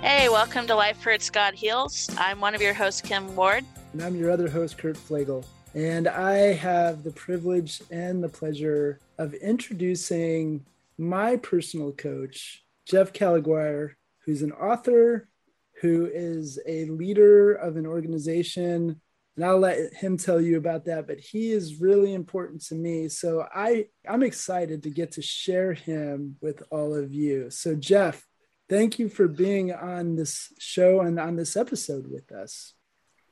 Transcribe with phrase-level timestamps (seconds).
[0.00, 2.08] Hey, welcome to Life Hurts, God Heals.
[2.16, 3.64] I'm one of your hosts, Kim Ward.
[3.92, 5.44] And I'm your other host, Kurt Flagel.
[5.74, 10.64] And I have the privilege and the pleasure of introducing
[10.98, 15.28] my personal coach, Jeff Caliguire, who's an author,
[15.80, 19.00] who is a leader of an organization.
[19.34, 23.08] And I'll let him tell you about that, but he is really important to me.
[23.08, 27.50] So I, I'm excited to get to share him with all of you.
[27.50, 28.27] So, Jeff,
[28.68, 32.74] thank you for being on this show and on this episode with us.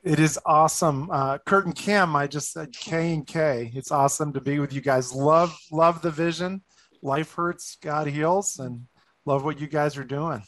[0.03, 1.09] It is awesome.
[1.11, 3.71] Uh, Kurt and Kim, I just said K and K.
[3.75, 5.13] It's awesome to be with you guys.
[5.13, 6.61] Love, love the vision.
[7.01, 8.87] Life hurts, God heals, and
[9.25, 10.43] love what you guys are doing.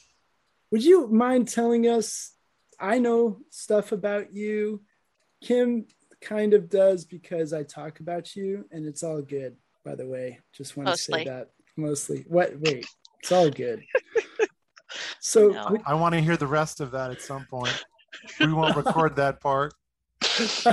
[0.72, 2.34] Would you mind telling us?
[2.80, 4.82] I know stuff about you.
[5.42, 5.88] Kim
[6.22, 10.40] kind of does because I talk about you, and it's all good, by the way.
[10.54, 11.26] Just want Mostly.
[11.26, 11.50] to say that.
[11.76, 12.26] Mostly.
[12.28, 12.58] What?
[12.60, 12.86] Wait,
[13.20, 13.84] it's all good.
[15.22, 15.78] So no.
[15.86, 17.84] I want to hear the rest of that at some point.
[18.40, 19.76] We won't record that part.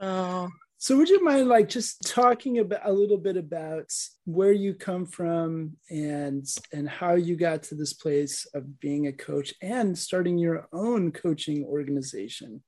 [0.00, 0.48] oh.
[0.84, 3.90] So would you mind like just talking about a little bit about
[4.26, 9.12] where you come from and and how you got to this place of being a
[9.12, 12.62] coach and starting your own coaching organization?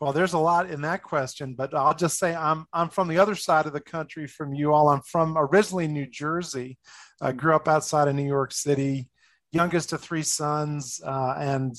[0.00, 3.18] Well, there's a lot in that question, but I'll just say I'm I'm from the
[3.18, 4.88] other side of the country from you all.
[4.88, 6.78] I'm from originally New Jersey.
[7.20, 9.09] I grew up outside of New York City,
[9.52, 11.74] youngest of three sons, uh, and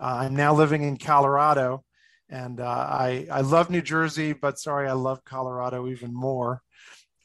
[0.00, 1.84] uh, I'm now living in Colorado.
[2.28, 6.62] And uh, I, I love New Jersey, but sorry, I love Colorado even more.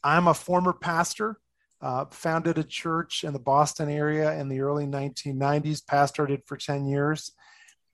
[0.03, 1.37] I'm a former pastor,
[1.81, 6.57] uh, founded a church in the Boston area in the early 1990s, pastored it for
[6.57, 7.31] 10 years.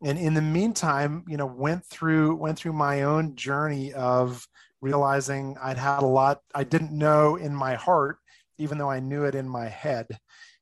[0.03, 4.47] And in the meantime, you know, went through went through my own journey of
[4.81, 8.17] realizing I'd had a lot I didn't know in my heart,
[8.57, 10.07] even though I knew it in my head.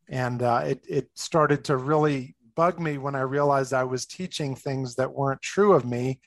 [0.09, 4.55] And uh, it, it started to really bug me when I realized I was teaching
[4.55, 6.19] things that weren't true of me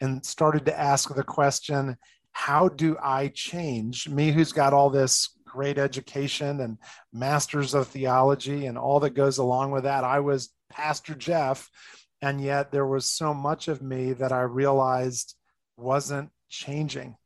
[0.00, 1.96] and started to ask the question
[2.32, 4.10] how do I change?
[4.10, 6.76] Me, who's got all this great education and
[7.10, 10.04] masters of theology and all that goes along with that.
[10.04, 11.70] I was Pastor Jeff,
[12.20, 15.34] and yet there was so much of me that I realized
[15.78, 17.16] wasn't changing.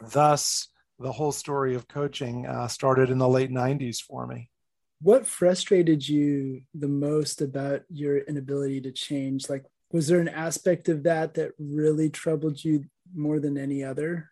[0.00, 0.68] Thus,
[1.00, 4.49] the whole story of coaching uh, started in the late 90s for me
[5.02, 9.48] what frustrated you the most about your inability to change?
[9.48, 12.84] Like was there an aspect of that that really troubled you
[13.14, 14.30] more than any other?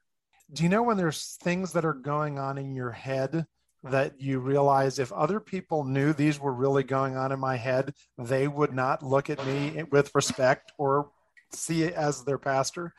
[0.52, 3.46] Do you know when there's things that are going on in your head
[3.84, 7.94] that you realize if other people knew these were really going on in my head
[8.18, 11.10] they would not look at me with respect or
[11.52, 12.92] see it as their pastor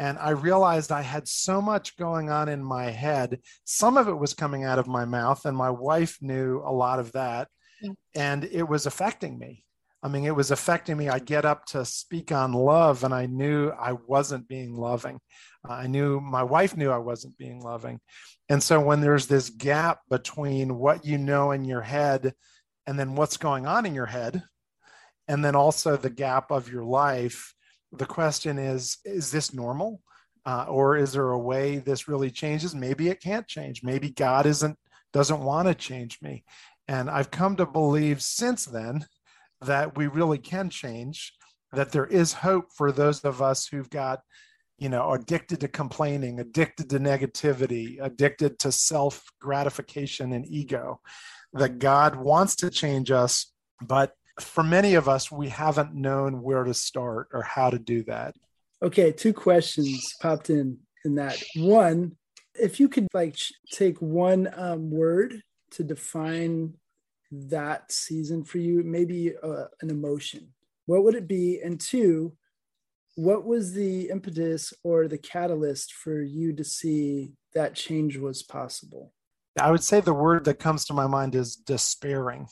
[0.00, 3.38] and I realized I had so much going on in my head.
[3.66, 6.98] Some of it was coming out of my mouth, and my wife knew a lot
[6.98, 7.48] of that,
[7.84, 7.94] mm.
[8.14, 9.62] and it was affecting me.
[10.02, 11.10] I mean, it was affecting me.
[11.10, 15.20] I get up to speak on love, and I knew I wasn't being loving.
[15.68, 18.00] I knew my wife knew I wasn't being loving.
[18.48, 22.32] And so, when there's this gap between what you know in your head
[22.86, 24.42] and then what's going on in your head,
[25.28, 27.54] and then also the gap of your life,
[27.92, 30.02] the question is is this normal?
[30.46, 32.74] Uh, or is there a way this really changes?
[32.74, 33.82] Maybe it can't change.
[33.82, 34.78] Maybe god isn't
[35.12, 36.44] doesn't want to change me.
[36.88, 39.06] And i've come to believe since then
[39.60, 41.34] that we really can change
[41.72, 44.20] that there is hope for those of us who've got
[44.78, 51.00] you know addicted to complaining addicted to negativity addicted to self gratification and ego
[51.52, 53.52] that god wants to change us
[53.82, 58.02] but for many of us, we haven't known where to start or how to do
[58.04, 58.34] that.
[58.82, 61.42] Okay, two questions popped in in that.
[61.56, 62.16] One,
[62.54, 63.36] if you could like
[63.72, 65.42] take one um, word
[65.72, 66.74] to define
[67.30, 70.52] that season for you, maybe uh, an emotion,
[70.86, 71.60] what would it be?
[71.62, 72.36] And two,
[73.14, 79.12] what was the impetus or the catalyst for you to see that change was possible?
[79.58, 82.46] I would say the word that comes to my mind is despairing.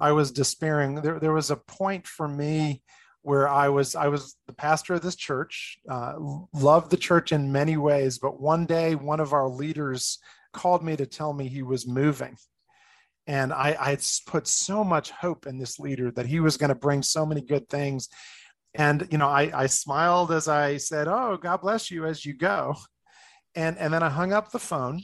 [0.00, 0.96] I was despairing.
[0.96, 2.82] There, there was a point for me
[3.22, 6.14] where I was I was the pastor of this church, uh,
[6.54, 10.18] loved the church in many ways, but one day one of our leaders
[10.52, 12.36] called me to tell me he was moving.
[13.26, 16.70] And I, I had put so much hope in this leader that he was going
[16.70, 18.08] to bring so many good things.
[18.74, 22.34] And you know, I, I smiled as I said, "Oh, God bless you as you
[22.34, 22.76] go,"
[23.54, 25.02] and and then I hung up the phone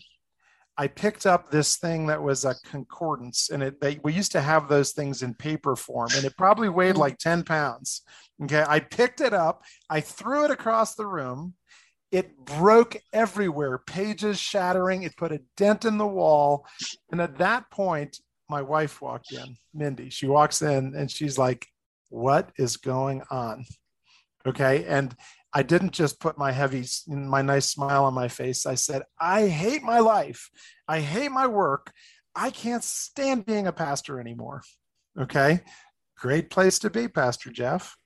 [0.79, 4.41] I picked up this thing that was a concordance, and it they, we used to
[4.41, 7.01] have those things in paper form, and it probably weighed mm-hmm.
[7.01, 8.03] like ten pounds.
[8.43, 11.55] Okay, I picked it up, I threw it across the room.
[12.13, 15.03] It broke everywhere, pages shattering.
[15.03, 16.67] It put a dent in the wall,
[17.11, 18.19] and at that point,
[18.49, 20.11] my wife walked in, Mindy.
[20.11, 21.67] She walks in and she's like,
[22.09, 23.65] what is going on?
[24.47, 24.85] Okay.
[24.85, 25.15] And
[25.57, 28.67] I didn't just put my heavy, my nice smile on my face.
[28.67, 30.51] I said, I hate my life.
[30.87, 31.95] I hate my work.
[32.35, 34.61] I can't stand being a pastor anymore.
[35.19, 35.63] Okay.
[36.19, 37.97] Great place to be, Pastor Jeff.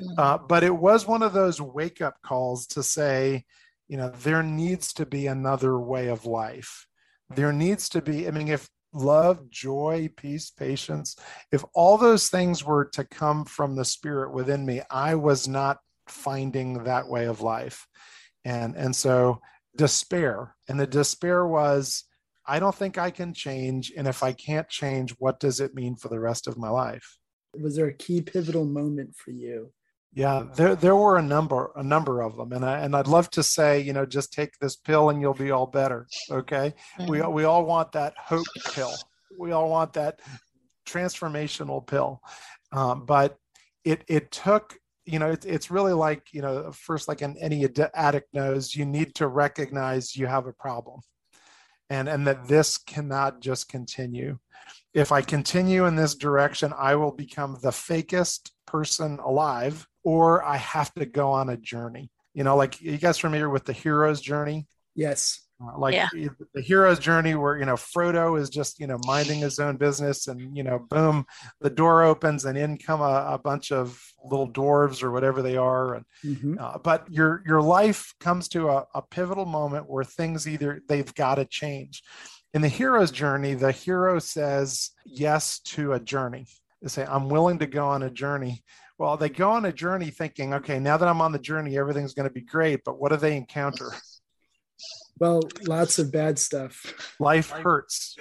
[0.00, 0.14] Mm-hmm.
[0.16, 3.46] Uh, but it was one of those wake up calls to say,
[3.88, 6.86] you know, there needs to be another way of life.
[7.34, 11.16] There needs to be, I mean, if love, joy, peace, patience,
[11.50, 15.78] if all those things were to come from the spirit within me, I was not
[16.06, 17.86] finding that way of life.
[18.44, 19.40] And, and so
[19.76, 22.04] despair, and the despair was,
[22.46, 23.92] I don't think I can change.
[23.96, 27.18] And if I can't change, what does it mean for the rest of my life?
[27.60, 29.72] Was there a key pivotal moment for you?
[30.14, 33.30] Yeah, there there were a number a number of them, and I and I'd love
[33.30, 36.06] to say, you know, just take this pill and you'll be all better.
[36.30, 37.10] Okay, mm-hmm.
[37.10, 38.92] we we all want that hope pill.
[39.38, 40.20] We all want that
[40.86, 42.20] transformational pill,
[42.72, 43.38] um, but
[43.84, 47.66] it it took you know it, it's really like you know first like an, any
[47.94, 51.00] addict knows you need to recognize you have a problem
[51.90, 54.38] and and that this cannot just continue
[54.94, 60.56] if i continue in this direction i will become the fakest person alive or I
[60.56, 62.10] have to go on a journey.
[62.34, 64.66] You know, like you guys familiar with the hero's journey?
[64.94, 65.41] Yes.
[65.62, 66.08] Uh, like yeah.
[66.54, 70.26] the hero's journey where you know Frodo is just you know minding his own business
[70.26, 71.26] and you know boom
[71.60, 75.56] the door opens and in come a, a bunch of little dwarves or whatever they
[75.56, 76.56] are and mm-hmm.
[76.58, 81.14] uh, but your your life comes to a, a pivotal moment where things either they've
[81.14, 82.02] got to change
[82.54, 86.46] in the hero's journey the hero says yes to a journey
[86.80, 88.62] they say i'm willing to go on a journey
[88.98, 92.14] well, they go on a journey thinking, okay, now that I'm on the journey, everything's
[92.14, 92.82] going to be great.
[92.84, 93.92] But what do they encounter?
[95.18, 97.14] Well, lots of bad stuff.
[97.20, 98.16] Life hurts.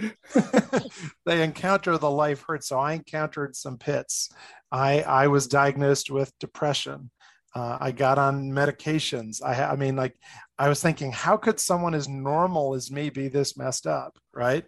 [1.25, 2.67] they encounter the life hurts.
[2.67, 4.29] So I encountered some pits.
[4.71, 7.09] I I was diagnosed with depression.
[7.53, 9.43] Uh, I got on medications.
[9.43, 10.15] I, I mean, like,
[10.57, 14.63] I was thinking, how could someone as normal as me be this messed up, right?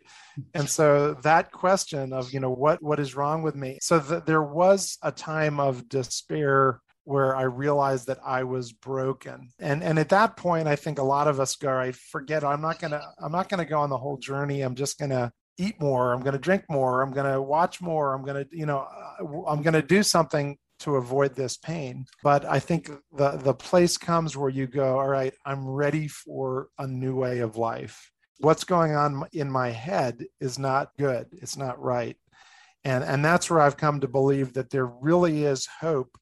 [0.53, 3.77] And so that question of, you know, what what is wrong with me?
[3.81, 9.50] So th- there was a time of despair where I realized that I was broken.
[9.59, 12.44] And and at that point, I think a lot of us go, I forget.
[12.44, 14.61] I'm not gonna I'm not gonna go on the whole journey.
[14.61, 16.13] I'm just gonna eat more.
[16.13, 17.01] I'm gonna drink more.
[17.01, 18.13] I'm gonna watch more.
[18.13, 18.88] I'm gonna, you know,
[19.19, 22.05] uh, I'm gonna do something to avoid this pain.
[22.23, 26.67] But I think the the place comes where you go, all right, I'm ready for
[26.77, 28.11] a new way of life.
[28.39, 31.27] What's going on in my head is not good.
[31.33, 32.17] It's not right.
[32.83, 36.17] And and that's where I've come to believe that there really is hope.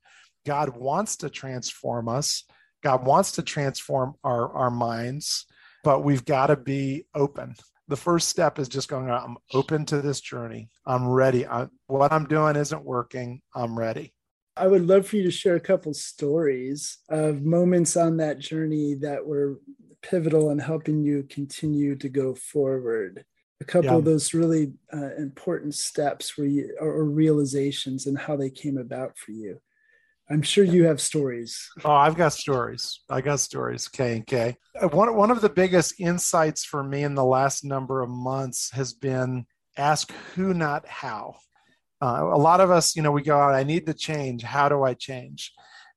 [0.45, 2.43] God wants to transform us.
[2.83, 5.45] God wants to transform our, our minds,
[5.83, 7.55] but we've got to be open
[7.87, 12.13] the first step is just going i'm open to this journey i'm ready I, what
[12.13, 14.13] i'm doing isn't working i'm ready
[14.57, 18.95] I would love for you to share a couple stories of moments on that journey
[18.95, 19.59] that were
[20.01, 23.23] pivotal in helping you continue to go forward.
[23.61, 23.97] A couple yeah.
[23.97, 28.77] of those really uh, important steps where you, or, or realizations and how they came
[28.77, 29.59] about for you.
[30.31, 31.69] I'm sure you have stories.
[31.83, 33.01] Oh, I've got stories.
[33.09, 33.89] I got stories.
[33.89, 34.55] K and K.
[34.79, 38.71] Uh, one one of the biggest insights for me in the last number of months
[38.71, 39.45] has been
[39.77, 41.35] ask who, not how.
[42.01, 44.41] Uh, a lot of us, you know, we go out, I need to change.
[44.41, 45.51] How do I change?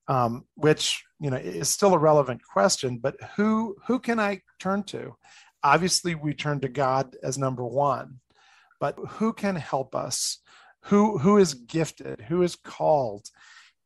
[0.09, 4.83] Um, which, you know, is still a relevant question, but who, who can I turn
[4.85, 5.17] to?
[5.63, 8.21] Obviously, we turn to God as number one,
[8.81, 10.41] but who can help us?
[10.83, 12.21] Who, who is gifted?
[12.29, 13.31] Who is called?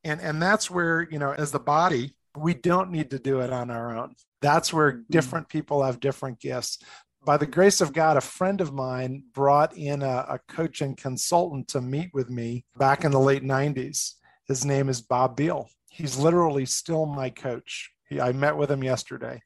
[0.03, 3.51] And, and that's where, you know, as the body, we don't need to do it
[3.51, 4.15] on our own.
[4.41, 5.01] That's where hmm.
[5.09, 6.79] different people have different gifts
[7.25, 10.97] by the grace of God, a friend of mine brought in a, a, coach and
[10.97, 14.13] consultant to meet with me back in the late 90s.
[14.47, 15.67] His name is Bob Biehl.
[15.89, 17.91] He's literally still my coach.
[18.07, 19.41] He, I met with him yesterday.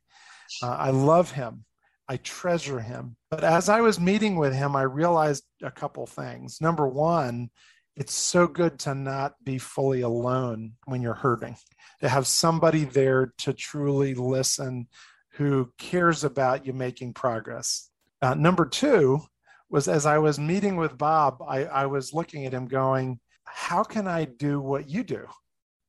[0.62, 1.66] Uh, I love him.
[2.08, 3.16] I treasure him.
[3.32, 6.62] But as I was meeting with him, I realized a couple things.
[6.62, 7.50] Number one,
[7.96, 11.58] it's so good to not be fully alone when you're hurting,
[12.02, 14.88] to have somebody there to truly listen,
[15.34, 17.90] who cares about you making progress.
[18.22, 19.22] Uh, number two
[19.70, 23.84] was as I was meeting with Bob, I, I was looking at him going, How
[23.84, 25.26] can I do what you do?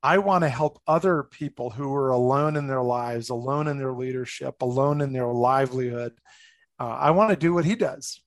[0.03, 3.93] I want to help other people who are alone in their lives, alone in their
[3.93, 6.13] leadership, alone in their livelihood.
[6.79, 8.21] Uh, I want to do what he does.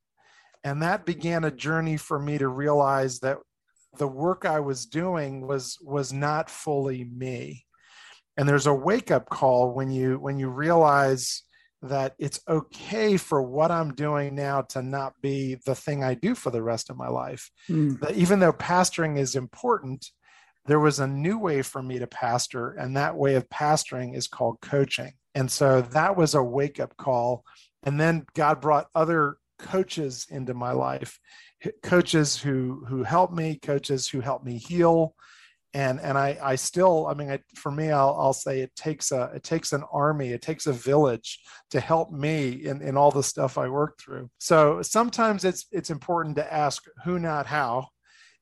[0.63, 3.37] And that began a journey for me to realize that
[3.97, 7.65] the work I was doing was was not fully me
[8.37, 11.43] and there's a wake up call when you when you realize
[11.81, 16.33] that it's okay for what I'm doing now to not be the thing I do
[16.33, 17.51] for the rest of my life.
[17.69, 17.99] Mm.
[17.99, 20.07] That even though pastoring is important,
[20.65, 24.27] there was a new way for me to pastor, and that way of pastoring is
[24.27, 25.13] called coaching.
[25.35, 27.43] And so that was a wake up call.
[27.83, 31.19] And then God brought other coaches into my life,
[31.83, 35.15] coaches who who helped me, coaches who helped me heal.
[35.73, 39.11] And and I I still I mean I, for me I'll I'll say it takes
[39.11, 41.39] a it takes an army it takes a village
[41.71, 44.29] to help me in in all the stuff I work through.
[44.39, 47.89] So sometimes it's it's important to ask who not how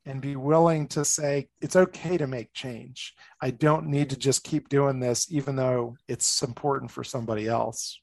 [0.06, 3.14] and be willing to say it's okay to make change.
[3.42, 8.00] I don't need to just keep doing this, even though it's important for somebody else.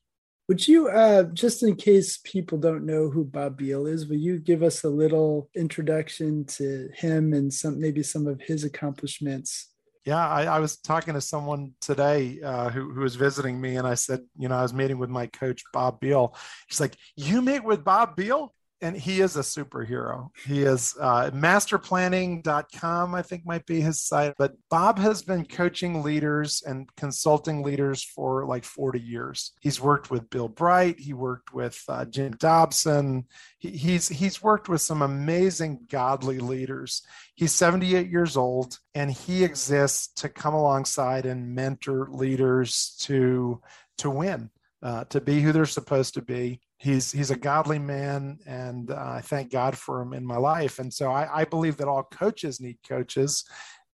[0.53, 4.39] Would you, uh, just in case people don't know who Bob Biehl is, will you
[4.39, 9.71] give us a little introduction to him and some maybe some of his accomplishments?
[10.05, 13.87] Yeah, I, I was talking to someone today uh, who, who was visiting me, and
[13.87, 16.37] I said, you know, I was meeting with my coach Bob Biehl.
[16.69, 18.51] He's like, "You meet with Bob Biehl?"
[18.83, 20.31] And he is a superhero.
[20.45, 24.35] He is uh, masterplanning.com, I think might be his site.
[24.37, 29.53] But Bob has been coaching leaders and consulting leaders for like 40 years.
[29.61, 30.99] He's worked with Bill Bright.
[30.99, 33.27] He worked with uh, Jim Dobson.
[33.59, 37.03] He, he's he's worked with some amazing godly leaders.
[37.37, 43.61] He's 78 years old, and he exists to come alongside and mentor leaders to
[43.99, 44.51] to win.
[44.83, 49.13] Uh, to be who they're supposed to be he's he's a godly man and uh,
[49.15, 50.81] i thank god for him in my life.
[50.81, 53.45] And so I, I, believe that all coaches need coaches.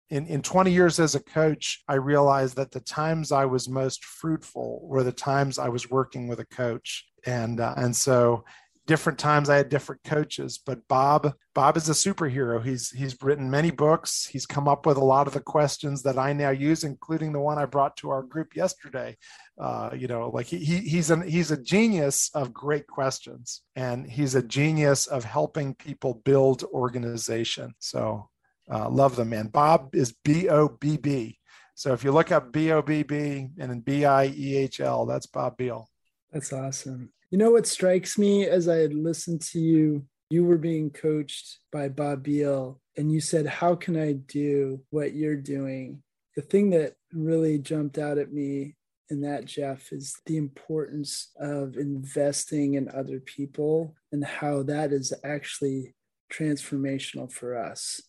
[0.09, 4.03] In, in 20 years as a coach i realized that the times i was most
[4.03, 7.05] fruitful were the times i was working with a coach.
[7.25, 8.43] And uh, and so
[8.85, 12.63] different times I had different coaches, but Bob Bob is a superhero.
[12.63, 14.25] He's he's written many books.
[14.25, 17.39] He's come up with a lot of the questions that I now use, including the
[17.39, 19.17] one I brought to our group yesterday.
[19.59, 24.09] Uh, you know, like he, he he's an he's a genius of great questions, and
[24.09, 27.73] he's a genius of helping people build organization.
[27.79, 28.29] So
[28.71, 29.47] uh, love the man.
[29.47, 31.39] Bob is B O B B.
[31.75, 34.79] So if you look up B O B B and then B I E H
[34.79, 35.85] L, that's Bob Biehl.
[36.31, 37.11] That's awesome.
[37.33, 40.05] You know what strikes me as I listened to you?
[40.29, 45.15] You were being coached by Bob Biehl, and you said, How can I do what
[45.15, 46.03] you're doing?
[46.35, 48.75] The thing that really jumped out at me
[49.09, 55.11] in that, Jeff, is the importance of investing in other people and how that is
[55.23, 55.95] actually
[56.31, 57.99] transformational for us.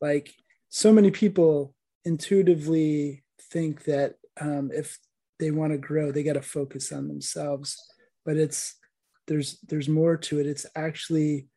[0.00, 0.32] Like
[0.68, 5.00] so many people intuitively think that um, if
[5.40, 7.76] they want to grow, they got to focus on themselves
[8.28, 8.74] but it's
[9.26, 10.46] there's there's more to it.
[10.46, 11.48] It's actually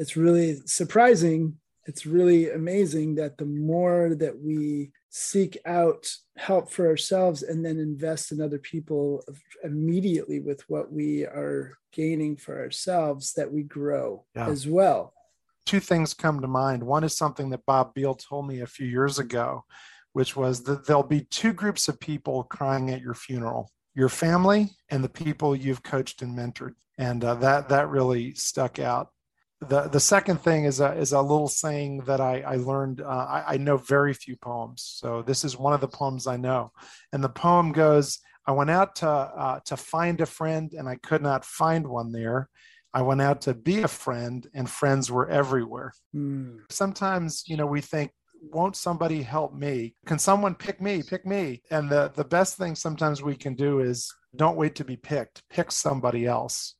[0.00, 1.58] it's really surprising.
[1.84, 7.78] It's really amazing that the more that we seek out help for ourselves and then
[7.78, 9.22] invest in other people
[9.62, 14.48] immediately with what we are gaining for ourselves that we grow yeah.
[14.48, 15.14] as well.
[15.66, 16.82] Two things come to mind.
[16.82, 19.64] One is something that bob Biehl told me a few years ago
[20.16, 24.70] which was that there'll be two groups of people crying at your funeral your family
[24.88, 29.10] and the people you've coached and mentored and uh, that that really stuck out
[29.60, 33.00] the the second thing is a is a little saying that I, I learned.
[33.00, 36.36] Uh, I, I, know very few poems, so this is one of the poems I
[36.36, 36.72] know.
[37.12, 40.96] And the poem goes: I went out to uh, to find a friend, and I
[40.96, 42.50] could not find one there.
[42.92, 45.92] I went out to be a friend, and friends were everywhere.
[46.14, 46.60] Mm.
[46.70, 48.10] Sometimes, you know, we think
[48.42, 49.94] won't somebody help me?
[50.06, 51.02] Can someone pick me?
[51.02, 51.62] Pick me.
[51.70, 55.42] And the, the best thing sometimes we can do is don't wait to be picked,
[55.50, 56.74] pick somebody else.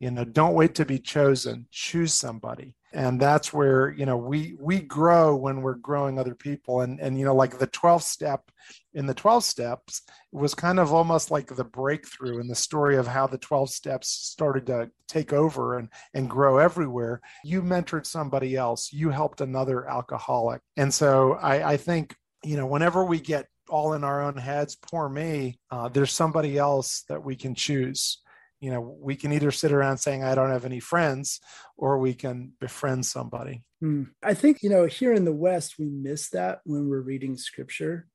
[0.00, 4.54] You know, don't wait to be chosen, choose somebody and that's where you know we
[4.58, 6.80] we grow when we're growing other people.
[6.82, 8.50] And and you know like the 12th step
[8.94, 13.06] in the 12 steps was kind of almost like the breakthrough in the story of
[13.06, 17.20] how the 12 steps started to take over and and grow everywhere.
[17.44, 18.92] You mentored somebody else.
[18.92, 20.60] You helped another alcoholic.
[20.76, 24.76] And so i i think you know whenever we get all in our own heads
[24.76, 28.21] poor me uh, there's somebody else that we can choose
[28.62, 31.40] you know we can either sit around saying i don't have any friends
[31.76, 33.64] or we can befriend somebody.
[33.80, 34.04] Hmm.
[34.22, 38.06] i think you know here in the west we miss that when we're reading scripture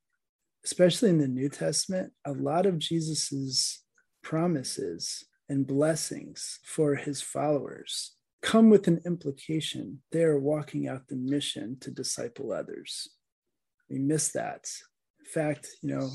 [0.68, 2.12] especially in the new testament.
[2.25, 3.84] A lot of jesus's
[4.22, 10.01] promises and blessings for his followers come with an implication.
[10.12, 13.08] They are walking out the mission to disciple others.
[13.89, 14.70] We miss that.
[15.20, 16.10] In fact you know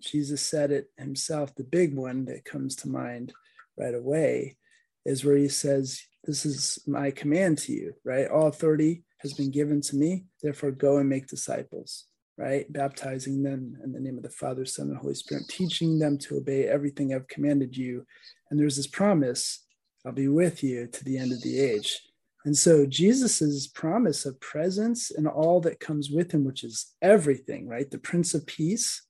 [0.00, 3.32] jesus said it himself the big one that comes to mind
[3.80, 4.56] right away
[5.04, 8.28] is where he says, This is my command to you, right?
[8.28, 10.26] All authority has been given to me.
[10.42, 12.04] Therefore, go and make disciples,
[12.36, 12.70] right?
[12.72, 16.36] Baptizing them in the name of the Father, Son, and Holy Spirit, teaching them to
[16.36, 18.06] obey everything I've commanded you.
[18.50, 19.64] And there's this promise
[20.04, 22.00] I'll be with you to the end of the age.
[22.46, 27.68] And so Jesus's promise of presence and all that comes with him, which is everything,
[27.68, 27.90] right?
[27.90, 29.02] The Prince of Peace,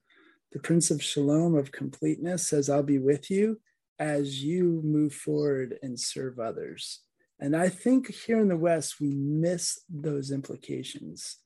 [0.51, 3.61] the Prince of Shalom of completeness says, I'll be with you
[4.01, 7.01] as you move forward and serve others.
[7.39, 11.37] And I think here in the West, we miss those implications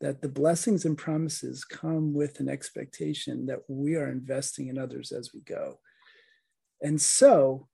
[0.00, 5.10] that the blessings and promises come with an expectation that we are investing in others
[5.10, 5.78] as we go.
[6.82, 7.68] And so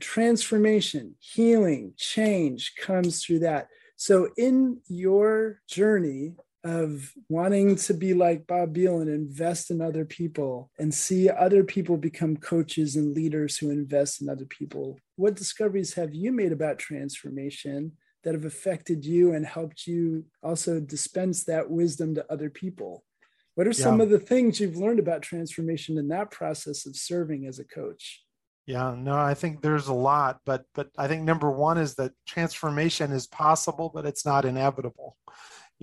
[0.00, 3.68] transformation, healing, change comes through that.
[3.96, 6.34] So, in your journey
[6.64, 11.62] of wanting to be like Bob Biehl and invest in other people and see other
[11.62, 16.52] people become coaches and leaders who invest in other people, what discoveries have you made
[16.52, 17.92] about transformation
[18.24, 23.04] that have affected you and helped you also dispense that wisdom to other people?
[23.54, 24.04] What are some yeah.
[24.04, 28.22] of the things you've learned about transformation in that process of serving as a coach?
[28.66, 32.12] Yeah, no, I think there's a lot, but but I think number one is that
[32.26, 35.18] transformation is possible, but it's not inevitable.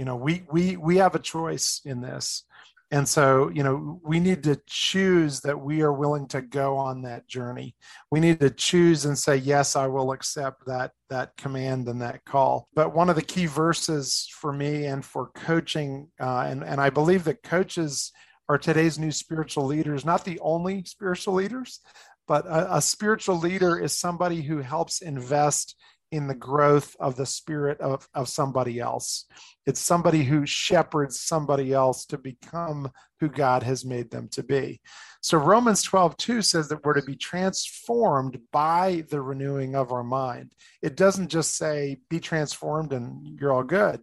[0.02, 2.46] You know, we we we have a choice in this.
[2.90, 7.04] And so, you know, we need to choose that we are willing to go on
[7.04, 7.76] that journey.
[8.10, 12.26] We need to choose and say, yes, I will accept that that command and that
[12.26, 12.68] call.
[12.74, 16.90] But one of the key verses for me and for coaching, uh, and and I
[16.90, 18.12] believe that coaches
[18.50, 21.80] are today's new spiritual leaders, not the only spiritual leaders,
[22.28, 25.76] but a, a spiritual leader is somebody who helps invest
[26.12, 29.26] in the growth of the spirit of, of somebody else.
[29.66, 34.82] It's somebody who shepherds somebody else to become who God has made them to be.
[35.22, 40.04] So Romans 12, 2 says that we're to be transformed by the renewing of our
[40.04, 40.54] mind.
[40.82, 44.02] It doesn't just say be transformed and you're all good.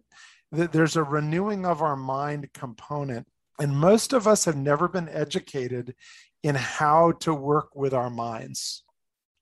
[0.51, 3.27] There's a renewing of our mind component.
[3.59, 5.93] And most of us have never been educated
[6.43, 8.83] in how to work with our minds.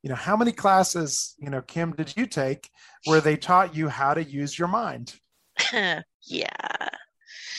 [0.08, 2.70] You know, how many classes, you know, Kim, did you take
[3.08, 5.14] where they taught you how to use your mind?
[5.74, 6.00] yeah.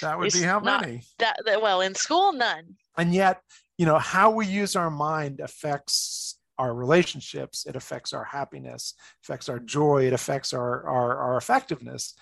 [0.01, 1.03] That would it's be how many?
[1.19, 2.77] That, that well, in school, none.
[2.97, 3.43] And yet,
[3.77, 9.51] you know, how we use our mind affects our relationships, it affects our happiness, affects
[9.51, 12.15] our joy, it affects our, our, our effectiveness.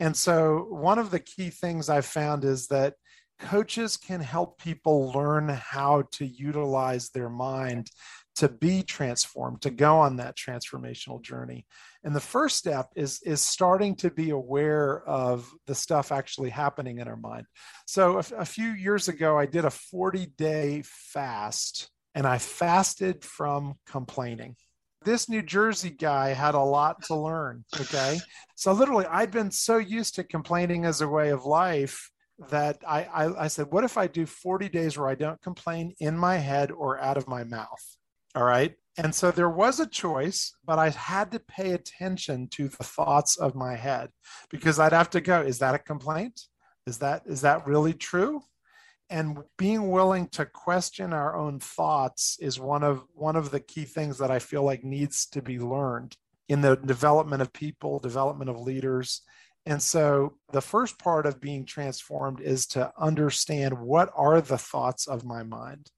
[0.00, 2.94] And so, one of the key things I've found is that
[3.38, 7.90] coaches can help people learn how to utilize their mind
[8.34, 11.66] to be transformed to go on that transformational journey
[12.02, 16.98] and the first step is is starting to be aware of the stuff actually happening
[16.98, 17.46] in our mind
[17.86, 23.74] so a, few years ago i did a 40 day fast and i fasted from
[23.86, 24.56] complaining
[25.04, 27.64] this New Jersey guy had a lot to learn.
[27.78, 28.18] Okay.
[28.56, 32.10] So literally, I'd been so used to complaining as a way of life
[32.50, 35.94] that I, I, I said, what if I do 40 days where I don't complain
[36.00, 37.96] in my head or out of my mouth?
[38.34, 38.74] All right.
[38.96, 43.36] And so there was a choice, but I had to pay attention to the thoughts
[43.36, 44.10] of my head
[44.50, 46.40] because I'd have to go, is that a complaint?
[46.86, 48.42] Is that is that really true?
[49.10, 53.84] And being willing to question our own thoughts is one of one of the key
[53.84, 56.16] things that I feel like needs to be learned
[56.48, 59.22] in the development of people, development of leaders,
[59.66, 65.06] and so the first part of being transformed is to understand what are the thoughts
[65.06, 65.90] of my mind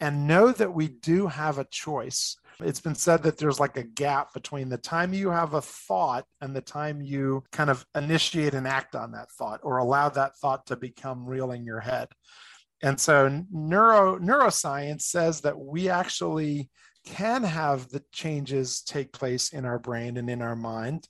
[0.00, 2.36] and know that we do have a choice.
[2.60, 6.24] It's been said that there's like a gap between the time you have a thought
[6.40, 10.36] and the time you kind of initiate and act on that thought or allow that
[10.36, 12.08] thought to become real in your head.
[12.82, 16.70] And so neuro neuroscience says that we actually
[17.04, 21.08] can have the changes take place in our brain and in our mind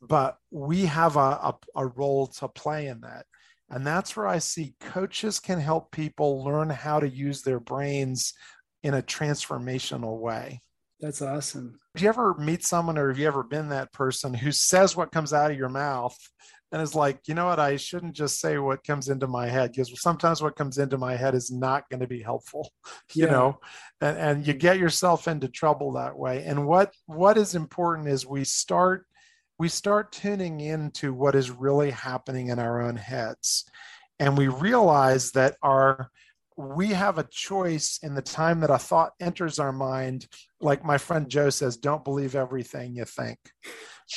[0.00, 3.26] but we have a, a, a role to play in that.
[3.70, 8.32] And that's where I see coaches can help people learn how to use their brains
[8.82, 10.60] in a transformational way.
[11.00, 11.78] That's awesome.
[11.94, 15.12] Do you ever meet someone or have you ever been that person who says what
[15.12, 16.16] comes out of your mouth
[16.72, 19.72] and is like, you know what, I shouldn't just say what comes into my head
[19.72, 22.70] because sometimes what comes into my head is not going to be helpful,
[23.14, 23.30] you yeah.
[23.30, 23.58] know,
[24.00, 26.44] and, and you get yourself into trouble that way.
[26.44, 29.06] And what what is important is we start
[29.58, 33.64] we start tuning into what is really happening in our own heads.
[34.18, 36.10] And we realize that our
[36.58, 40.26] we have a choice in the time that a thought enters our mind
[40.58, 43.38] like my friend joe says don't believe everything you think.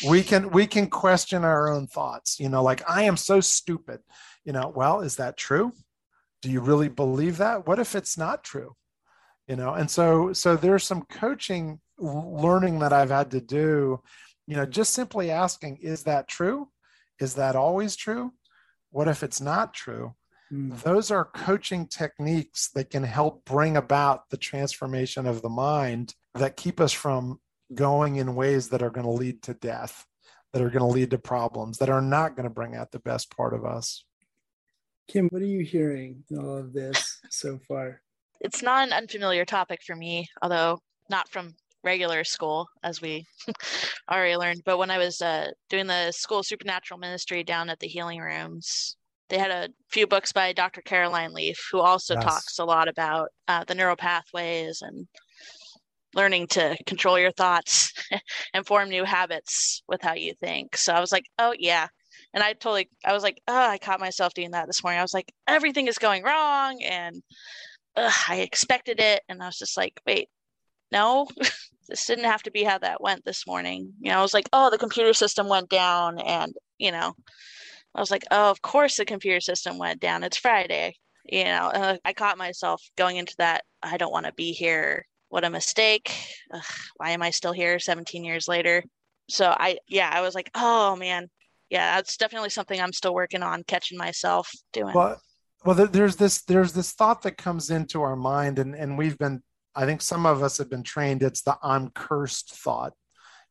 [0.08, 4.00] We can we can question our own thoughts you know like i am so stupid.
[4.46, 5.74] You know well is that true?
[6.42, 7.68] Do you really believe that?
[7.68, 8.76] What if it's not true?
[9.48, 14.00] You know and so so there's some coaching learning that i've had to do
[14.50, 16.68] you know just simply asking is that true
[17.20, 18.34] is that always true
[18.90, 20.16] what if it's not true
[20.52, 20.76] mm.
[20.82, 26.58] those are coaching techniques that can help bring about the transformation of the mind that
[26.58, 27.40] keep us from
[27.76, 30.08] going in ways that are going to lead to death
[30.52, 33.00] that are going to lead to problems that are not going to bring out the
[33.00, 34.04] best part of us.
[35.08, 38.02] Kim, what are you hearing in all of this so far?
[38.42, 43.26] It's not an unfamiliar topic for me, although not from regular school, as we
[44.12, 44.62] already learned.
[44.66, 48.96] But when I was uh, doing the school supernatural ministry down at the healing rooms,
[49.30, 50.82] they had a few books by Dr.
[50.82, 52.24] Caroline Leaf, who also yes.
[52.24, 55.08] talks a lot about uh, the neural pathways and
[56.16, 57.94] learning to control your thoughts
[58.54, 60.76] and form new habits with how you think.
[60.76, 61.88] So I was like, oh, yeah.
[62.34, 65.00] And I totally, I was like, oh, I caught myself doing that this morning.
[65.00, 66.82] I was like, everything is going wrong.
[66.84, 67.22] And
[67.96, 69.22] ugh, I expected it.
[69.30, 70.30] And I was just like, wait,
[70.92, 71.28] no,
[71.90, 73.94] this didn't have to be how that went this morning.
[74.00, 76.20] You know, I was like, oh, the computer system went down.
[76.20, 77.14] And, you know,
[77.96, 80.24] I was like, oh, of course the computer system went down.
[80.24, 80.96] It's Friday.
[81.26, 83.64] You know, uh, I caught myself going into that.
[83.84, 85.06] I don't want to be here.
[85.30, 86.16] What a mistake.
[86.52, 86.64] Ugh,
[86.98, 88.84] why am I still here 17 years later?
[89.30, 91.30] So I, yeah, I was like, oh man,
[91.70, 94.94] yeah, that's definitely something I'm still working on catching myself doing.
[94.94, 95.22] Well,
[95.66, 99.44] well, there's this, there's this thought that comes into our mind and, and we've been,
[99.80, 101.24] I think some of us have been trained.
[101.24, 102.94] It's the I'm cursed thought.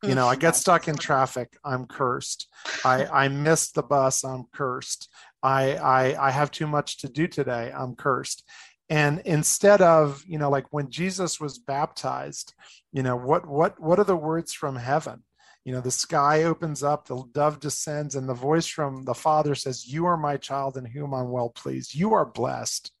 [0.03, 2.47] You know i get stuck in traffic i'm cursed.
[2.85, 5.09] I i missed the bus i'm cursed.
[5.41, 8.47] I, I i have too much to do today i'm cursed.
[8.89, 12.53] And instead of you know like when jesus was baptized
[12.93, 15.23] you know what what what are the words from heaven?
[15.65, 19.53] You know the sky opens up the dove descends and the voice from the father
[19.55, 21.93] says you are my child in whom i'm well pleased.
[21.93, 22.93] You are blessed.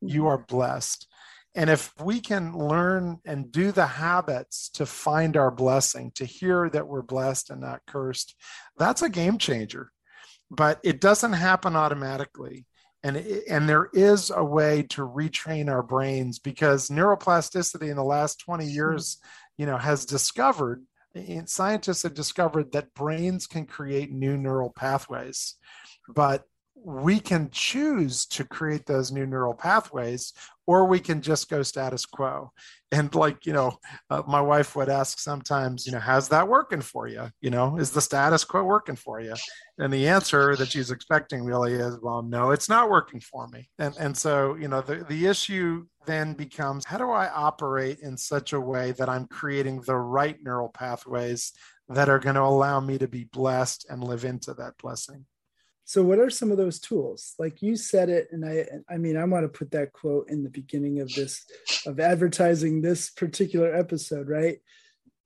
[0.00, 0.28] You mm-hmm.
[0.28, 1.06] are blessed
[1.56, 6.68] and if we can learn and do the habits to find our blessing, to hear
[6.68, 8.36] that we're blessed and not cursed,
[8.76, 9.90] that's a game changer.
[10.50, 12.66] But it doesn't happen automatically.
[13.02, 18.38] And, and there is a way to retrain our brains because neuroplasticity in the last
[18.40, 18.70] 20 hmm.
[18.70, 19.18] years,
[19.56, 20.84] you know, has discovered
[21.46, 25.54] scientists have discovered that brains can create new neural pathways
[26.14, 26.44] but
[26.86, 30.32] we can choose to create those new neural pathways
[30.68, 32.52] or we can just go status quo.
[32.92, 33.76] And like you know
[34.08, 37.76] uh, my wife would ask sometimes you know how's that working for you you know
[37.76, 39.34] is the status quo working for you
[39.78, 43.68] and the answer that she's expecting really is well no it's not working for me.
[43.80, 48.16] And and so you know the, the issue then becomes how do i operate in
[48.16, 51.52] such a way that i'm creating the right neural pathways
[51.88, 55.26] that are going to allow me to be blessed and live into that blessing
[55.88, 57.34] so what are some of those tools?
[57.38, 60.42] Like you said it, and I I mean I want to put that quote in
[60.42, 61.46] the beginning of this
[61.86, 64.58] of advertising this particular episode, right?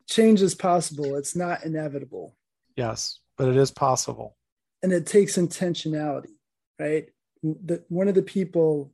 [0.09, 1.17] Change is possible.
[1.17, 2.37] It's not inevitable.
[2.77, 4.37] Yes, but it is possible.
[4.83, 6.35] And it takes intentionality,
[6.79, 7.09] right?
[7.43, 8.93] The, one of the people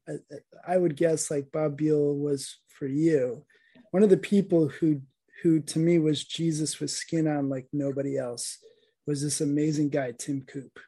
[0.67, 3.45] I would guess like Bob Biehl was for you,
[3.91, 5.03] one of the people who
[5.43, 8.59] who to me was Jesus with skin on like nobody else
[9.05, 10.79] was this amazing guy Tim Coop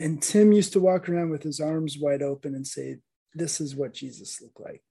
[0.00, 2.98] and Tim used to walk around with his arms wide open and say,
[3.34, 4.82] This is what Jesus looked like.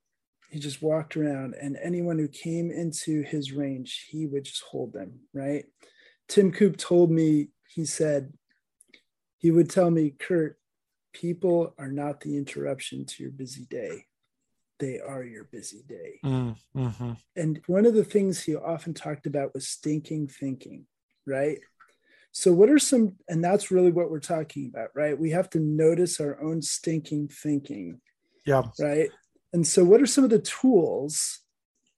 [0.50, 4.94] He just walked around, and anyone who came into his range, he would just hold
[4.94, 5.65] them, right?
[6.28, 8.32] Tim Coop told me, he said,
[9.38, 10.58] he would tell me, Kurt,
[11.13, 14.06] people are not the interruption to your busy day.
[14.80, 16.20] They are your busy day.
[16.26, 17.12] Mm, mm-hmm.
[17.36, 20.86] And one of the things he often talked about was stinking thinking,
[21.26, 21.60] right?
[22.38, 25.17] So, what are some, and that's really what we're talking about, right?
[25.17, 28.02] We have to notice our own stinking thinking.
[28.45, 28.63] Yeah.
[28.78, 29.10] Right.
[29.54, 31.39] And so, what are some of the tools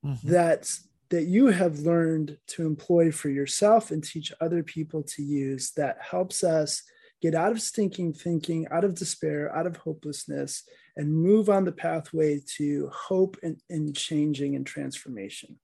[0.06, 0.30] mm-hmm.
[0.30, 0.69] that
[1.10, 5.97] that you have learned to employ for yourself and teach other people to use that
[6.02, 6.84] helps us
[7.19, 10.63] get out of stinking thinking, out of despair, out of hopelessness,
[10.95, 15.58] and move on the pathway to hope and, and changing and transformation?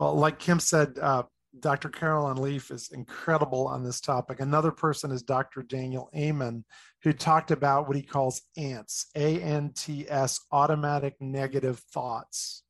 [0.00, 1.22] Well, like Kim said, uh,
[1.58, 1.88] Dr.
[1.88, 4.40] Carolyn Leaf is incredible on this topic.
[4.40, 5.62] Another person is Dr.
[5.62, 6.64] Daniel Amen,
[7.02, 12.62] who talked about what he calls ANTS, A N T S, automatic negative thoughts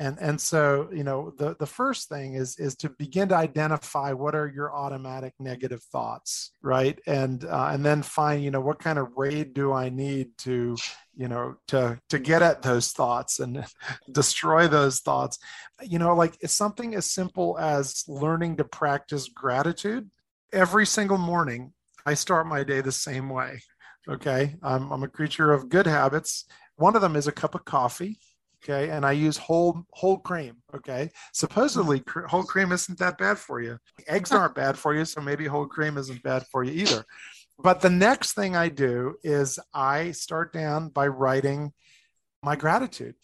[0.00, 4.12] and and so you know the the first thing is is to begin to identify
[4.12, 8.80] what are your automatic negative thoughts right and uh, and then find you know what
[8.80, 10.74] kind of raid do i need to
[11.20, 13.64] you know to to get at those thoughts and
[14.12, 15.38] destroy those thoughts.
[15.82, 20.10] You know like it's something as simple as learning to practice gratitude.
[20.52, 21.72] Every single morning
[22.06, 23.60] i start my day the same way
[24.08, 24.56] okay?
[24.62, 26.46] I'm, I'm a creature of good habits.
[26.76, 28.18] One of them is a cup of coffee
[28.62, 28.90] okay?
[28.90, 31.10] And i use whole whole cream okay?
[31.32, 32.06] Supposedly mm.
[32.06, 33.78] cr- whole cream isn't that bad for you.
[34.08, 37.04] Eggs aren't bad for you so maybe whole cream isn't bad for you either
[37.62, 41.72] but the next thing i do is i start down by writing
[42.42, 43.14] my gratitude.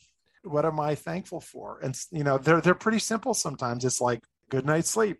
[0.42, 1.80] What am i thankful for?
[1.82, 3.84] And you know they're they're pretty simple sometimes.
[3.84, 5.18] It's like good night's sleep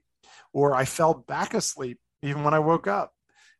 [0.52, 3.12] or i fell back asleep even when I woke up.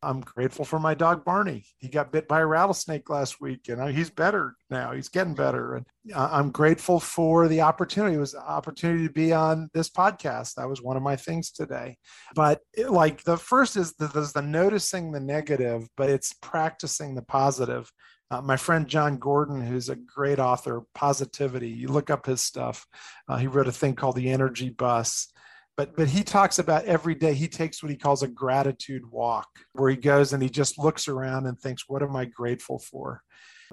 [0.03, 1.65] I'm grateful for my dog Barney.
[1.77, 4.91] He got bit by a rattlesnake last week, and he's better now.
[4.91, 8.15] He's getting better, and I'm grateful for the opportunity.
[8.15, 10.53] It was an opportunity to be on this podcast.
[10.55, 11.97] That was one of my things today.
[12.35, 17.23] But it, like the first is the, the noticing the negative, but it's practicing the
[17.23, 17.91] positive.
[18.29, 22.85] Uh, my friend Jon Gordon, who's a great author, Positivity, you look up his stuff.
[23.27, 25.31] Uh, he wrote a thing called The Energy Bus
[25.77, 29.47] but but he talks about every day he takes what he calls a gratitude walk
[29.73, 33.21] where he goes and he just looks around and thinks what am i grateful for?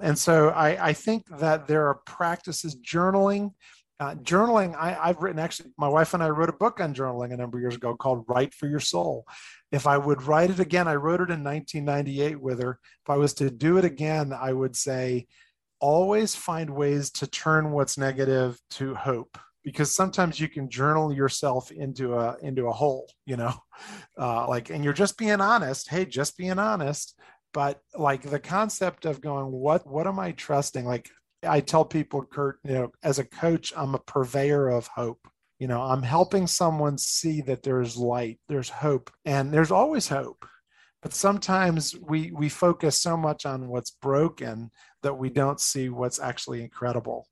[0.01, 3.51] And so i, I think that there are practices journaling
[3.99, 7.33] uh, journaling I, i've written actually my wife and i wrote a book on journaling
[7.33, 9.25] a number of years ago called write for your soul.
[9.71, 12.79] If i would write it again i wrote it in 1998 with her.
[13.03, 15.27] If i was to do it again i would say
[15.79, 21.71] always find ways to turn what's negative to hope because sometimes you can journal yourself
[21.71, 23.53] into a into a hole you know
[24.17, 25.89] uh, like and you're just being honest.
[25.89, 27.19] Hey just being honest.
[27.53, 30.85] But like the concept of going what what am i trusting?
[30.85, 31.09] Like
[31.43, 35.27] i tell people kurt you know as a coach i'm a purveyor of hope.
[35.59, 40.45] You know i'm helping someone see that there's light there's hope and there's always hope.
[41.01, 44.71] But sometimes we we focus so much on what's broken
[45.03, 47.27] that we don't see what's actually incredible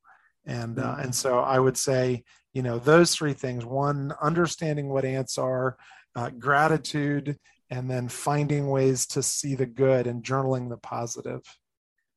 [0.45, 5.05] and uh, and so I would say, you know, those three things: one, understanding what
[5.05, 5.77] ants are,
[6.15, 7.37] uh, gratitude,
[7.69, 11.41] and then finding ways to see the good and journaling the positive.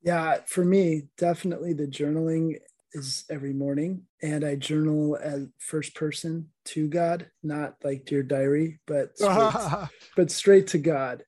[0.03, 2.59] Yeah, for me, definitely the journaling
[2.93, 8.81] is every morning, and I journal as first person to God, not like dear diary,
[8.87, 11.25] but straight, but straight to God.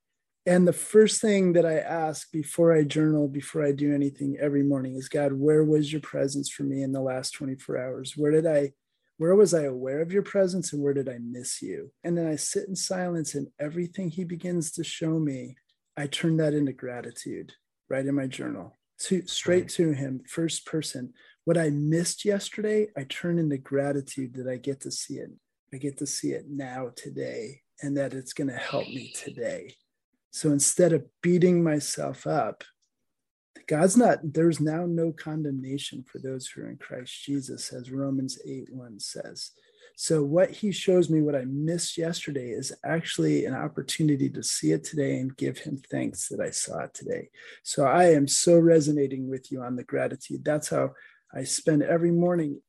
[0.49, 4.63] And the first thing that I ask before I journal, before I do anything every
[4.63, 8.15] morning is God, where was your presence for me in the last 24 hours?
[8.17, 8.73] Where did I,
[9.19, 11.93] where was I aware of your presence and where did I miss you?
[12.03, 15.57] And then I sit in silence and everything he begins to show me,
[15.99, 17.53] I turn that into gratitude
[17.91, 21.13] right in my journal to straight to him, first person.
[21.45, 25.29] What I missed yesterday, I turn into gratitude that I get to see it.
[25.75, 29.75] I get to see it now today and that it's going to help me today.
[30.31, 32.65] So instead of beating myself up,
[33.67, 38.39] God's not, there's now no condemnation for those who are in Christ Jesus, as Romans
[38.47, 39.51] 8 1 says.
[39.95, 44.71] So, what he shows me, what I missed yesterday, is actually an opportunity to see
[44.71, 47.31] it today and give him thanks that I saw it today.
[47.65, 50.45] So, I am so resonating with you on the gratitude.
[50.45, 50.93] That's how
[51.35, 52.63] I spend every morning.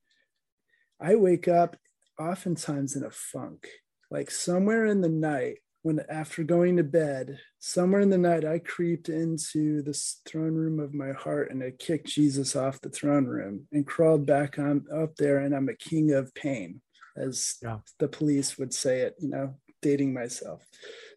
[1.00, 1.78] I wake up
[2.20, 3.68] oftentimes in a funk,
[4.10, 8.60] like somewhere in the night, when after going to bed, somewhere in the night, I
[8.60, 13.26] creeped into the throne room of my heart and I kicked Jesus off the throne
[13.26, 15.40] room and crawled back on up there.
[15.40, 16.82] And I'm a king of pain,
[17.16, 17.78] as yeah.
[18.00, 20.66] the police would say it, you know, dating myself.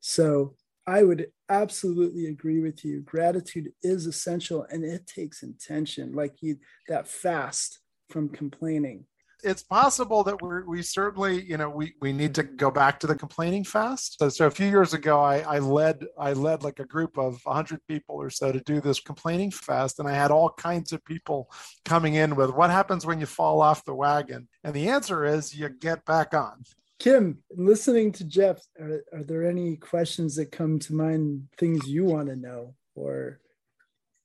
[0.00, 0.54] So
[0.86, 3.00] I would absolutely agree with you.
[3.00, 6.56] Gratitude is essential and it takes intention, like you,
[6.88, 9.06] that fast from complaining
[9.42, 13.06] it's possible that we we certainly you know we we need to go back to
[13.06, 14.18] the complaining fast.
[14.18, 17.40] So, so a few years ago I, I led i led like a group of
[17.44, 21.04] 100 people or so to do this complaining fast and i had all kinds of
[21.04, 21.50] people
[21.84, 24.48] coming in with what happens when you fall off the wagon?
[24.64, 26.64] And the answer is you get back on.
[26.98, 32.04] Kim listening to jeff are, are there any questions that come to mind things you
[32.04, 33.40] want to know or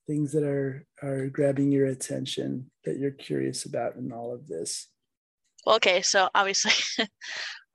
[0.06, 4.88] things that are are grabbing your attention that you're curious about in all of this
[5.67, 6.71] well, okay, so obviously,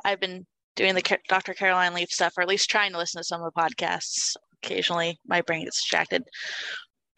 [0.05, 1.53] I've been doing the Dr.
[1.53, 4.35] Caroline Leaf stuff, or at least trying to listen to some of the podcasts.
[4.65, 6.23] Occasionally, my brain gets distracted.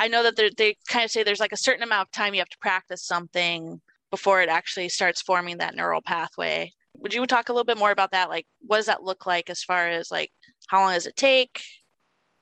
[0.01, 2.41] I know that they kind of say there's like a certain amount of time you
[2.41, 6.73] have to practice something before it actually starts forming that neural pathway.
[6.97, 8.29] Would you talk a little bit more about that?
[8.29, 10.33] Like, what does that look like as far as like
[10.67, 11.63] how long does it take,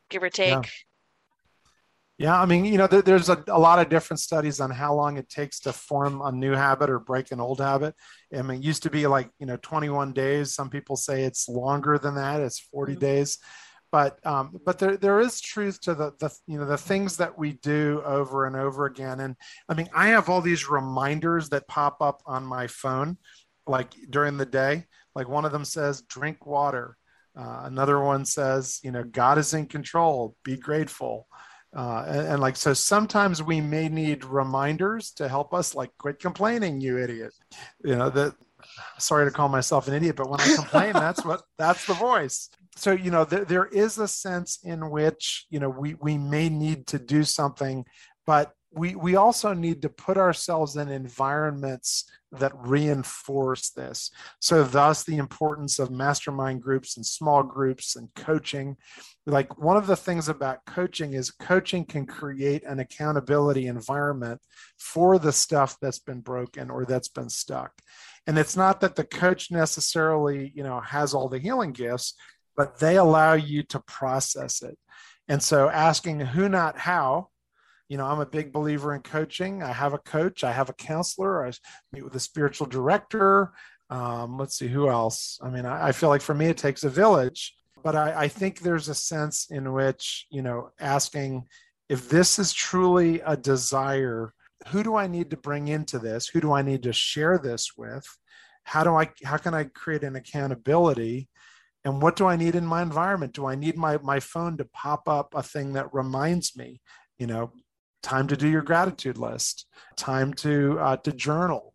[0.08, 0.52] give or take?
[0.52, 0.62] Yeah.
[2.22, 4.94] Yeah, I mean, you know, there, there's a, a, lot of different studies on how
[4.94, 7.96] long it takes to form a new habit or break an old habit.
[8.32, 10.54] I mean, it used to be like, you know, 21 days.
[10.54, 12.40] Some people say it's longer than that.
[12.40, 13.00] It's 40 mm-hmm.
[13.00, 13.38] days.
[13.90, 17.36] But um, but there, there is truth to the, the you know the things that
[17.36, 19.18] we do over and over again.
[19.18, 19.34] And
[19.68, 23.18] I mean, I have all these reminders that pop up on my phone,
[23.66, 24.86] like during the day.
[25.14, 26.96] Like one of them says, "Drink water."
[27.36, 30.36] Uh, another one says, "You know, God is in control.
[30.42, 31.26] Be grateful."
[31.74, 36.18] Uh, and, and, like so sometimes we may need reminders to help us like quit
[36.18, 37.32] complaining you idiot.
[37.82, 38.34] You know that
[38.98, 42.50] sorry to call myself an idiot but when i complain that's what that's the voice.
[42.76, 46.48] So you know th- there is a sense in which you know we we may
[46.50, 47.86] need to do something
[48.26, 54.10] but we we also need to put ourselves in environments that reinforce this.
[54.40, 58.76] So thus the importance of mastermind groups and small groups and coaching.
[59.26, 64.40] Like one of the things about coaching is coaching can create an accountability environment
[64.78, 67.72] for the stuff that's been broken or that's been stuck.
[68.26, 72.14] And it's not that the coach necessarily you know has all the healing gifts
[72.56, 74.78] but they allow you to process it.
[75.28, 77.28] And so asking who not how
[77.88, 79.62] you know, I'm a big believer in coaching.
[79.62, 81.52] I have a coach, I have a counselor, I
[81.92, 83.52] meet with a spiritual director.
[83.90, 85.38] Um, let's see who else.
[85.42, 88.28] I mean, I, I, feel like for me, it takes a village, but I, I
[88.28, 91.44] think there's a sense in which, you know, asking
[91.90, 94.32] if this is truly a desire,
[94.68, 96.26] who do I need to bring into this?
[96.28, 98.06] Who do I need to share this with?
[98.64, 101.28] How do I, how can I create an accountability?
[101.84, 104.64] and what do i need in my environment do i need my my phone to
[104.66, 106.80] pop up a thing that reminds me
[107.18, 107.52] you know
[108.02, 111.74] time to do your gratitude list, time to uh, to journal.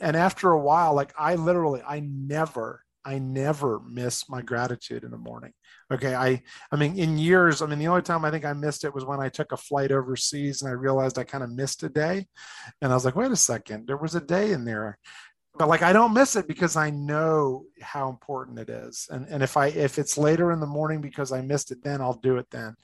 [0.00, 5.10] And after a while, like I literally, I never, I never miss my gratitude in
[5.10, 5.52] the morning.
[5.90, 8.84] Okay, I, I mean, in years, I mean, the only time I think I missed
[8.84, 11.82] it was when I took a flight overseas and I realized I kind of missed
[11.82, 12.26] a day,
[12.82, 14.98] and I was like, wait a second, there was a day in there
[15.58, 19.08] but like I don't miss it because I know how important it is.
[19.10, 22.00] And and if I if it's later in the morning because I missed it then
[22.00, 22.76] I'll do it then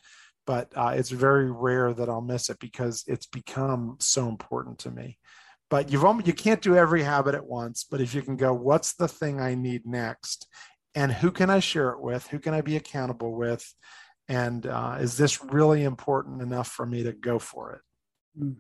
[0.47, 4.91] but uh, it's very rare that I'll miss it because it's become so important to
[4.91, 5.19] me.
[5.71, 7.87] But you've only, you can't do every habit at once.
[7.91, 10.47] But if you can go, what's the thing I need next,
[10.95, 12.27] and who can I share it with?
[12.29, 13.65] Who can I be accountable with?
[14.29, 17.81] And uh, is this really important enough for me to go for it?
[18.39, 18.53] Hmm.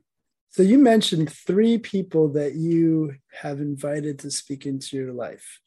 [0.50, 5.60] So you mentioned three people that you have invited to speak into your life.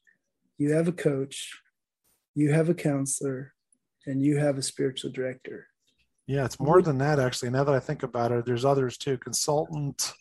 [0.59, 1.59] You have a coach,
[2.35, 3.53] you have a counselor,
[4.05, 5.67] and you have a spiritual director.
[6.27, 7.51] Yeah, it's more than that actually.
[7.51, 9.17] Now that I think about it, there's others too.
[9.17, 10.13] Consultant,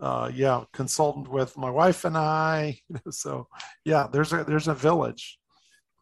[0.00, 2.80] uh, yeah, consultant with my wife and I.
[3.10, 3.48] So
[3.84, 5.38] yeah, there's a there's a village.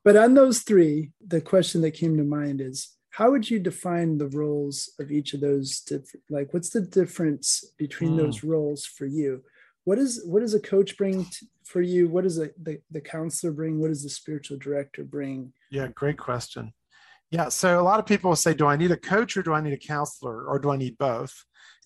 [0.03, 4.17] But on those three, the question that came to mind is how would you define
[4.17, 8.19] the roles of each of those different like what's the difference between mm.
[8.19, 9.43] those roles for you?
[9.85, 12.09] What is what does a coach bring to, for you?
[12.09, 13.79] What does a, the, the counselor bring?
[13.79, 15.53] What does the spiritual director bring?
[15.71, 16.73] Yeah, great question.
[17.31, 17.49] Yeah.
[17.49, 19.73] So a lot of people say, do I need a coach or do I need
[19.73, 21.33] a counselor or do I need both?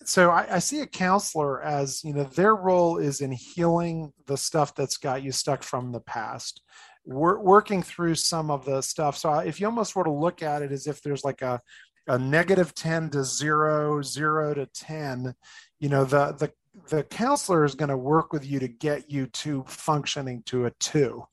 [0.05, 4.37] So I, I, see a counselor as, you know, their role is in healing the
[4.37, 6.63] stuff that's got you stuck from the past,
[7.05, 9.17] We're working through some of the stuff.
[9.17, 11.61] So if you almost were to look at it as if there's like a,
[12.07, 15.35] a negative 10 to zero, zero to 10,
[15.79, 16.53] you know, the, the,
[16.89, 20.71] the counselor is going to work with you to get you to functioning to a
[20.81, 21.25] two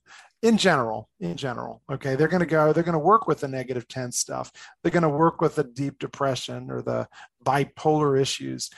[0.41, 2.15] in general in general okay?
[2.15, 4.51] They're going to go they're going to work with the negative 10 stuff.
[4.81, 7.07] They're going to work with the deep depression or the
[7.45, 8.69] bipolar issues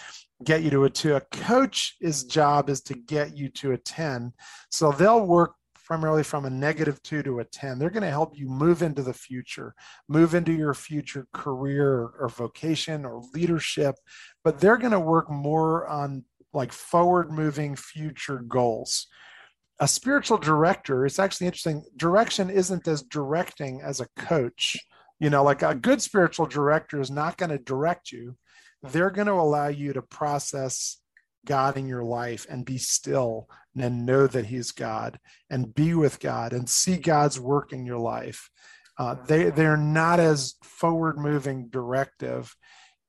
[0.43, 4.34] get you to a 2 a coach's job is to get you to a 10
[4.69, 5.54] so they'll work
[5.86, 9.02] primarily from a negative 2 to a 10 they're going to help you move into
[9.02, 9.73] the future
[10.08, 13.95] move into your future career or vocation or leadership
[14.43, 16.23] but they're going to work more on
[16.54, 19.08] like forward moving future goals
[19.79, 24.77] a spiritual director it's actually interesting direction isn't as directing as a coach.
[25.19, 28.38] You know like a good spiritual director is not going to direct you.
[28.81, 30.97] They're going to allow you to process
[31.45, 36.19] god in your life and be still and know that he's god and be with
[36.19, 38.49] god and see god's work in your life.
[38.97, 42.55] Uh, they they're not as forward moving directive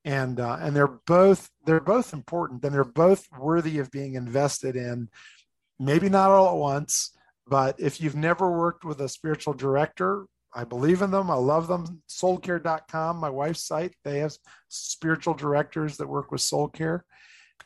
[0.05, 4.75] and uh, and they're both they're both important and they're both worthy of being invested
[4.75, 5.09] in
[5.79, 7.11] maybe not all at once,
[7.47, 11.29] but if you've never worked with a spiritual director, I believe in them.
[11.29, 12.01] I love them.
[12.09, 14.37] Soulcare.com, my wife's site, they have
[14.69, 17.03] spiritual directors that work with Soul Care.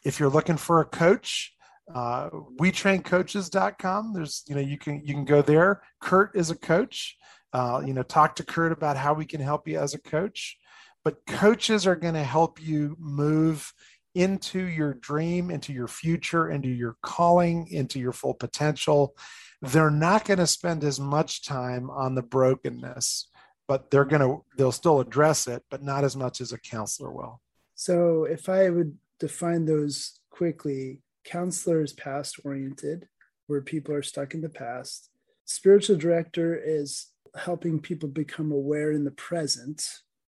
[0.03, 1.53] If you're looking for a coach,
[1.93, 4.13] uh, WeTrainCoaches.com.
[4.13, 5.81] There's, you know, you can you can go there.
[5.99, 7.17] Kurt is a coach.
[7.51, 10.57] Uh, you know, talk to Kurt about how we can help you as a coach.
[11.03, 13.73] But coaches are going to help you move
[14.15, 19.15] into your dream, into your future, into your calling, into your full potential.
[19.61, 23.29] They're not going to spend as much time on the brokenness,
[23.67, 27.11] but they're going to, they'll still address it, but not as much as a counselor
[27.11, 27.41] will.
[27.75, 33.07] So if I would define those quickly, counselor is past oriented,
[33.47, 35.09] where people are stuck in the past.
[35.45, 39.83] Spiritual director is helping people become aware in the present.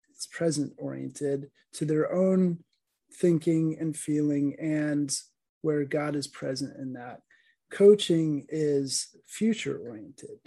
[0.10, 2.64] It's present oriented to their own
[3.20, 5.16] thinking and feeling and
[5.62, 7.22] where God is present in that.
[7.72, 10.40] Coaching is future oriented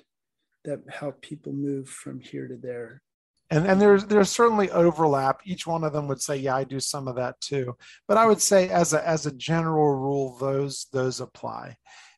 [0.64, 3.02] that help people move from here to there.
[3.50, 6.78] and and there's there's certainly overlap each one of them would say yeah i do
[6.78, 7.74] some of that too
[8.06, 11.76] but i would say as a as a general rule those those apply